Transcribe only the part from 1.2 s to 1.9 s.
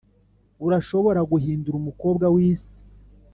guhindura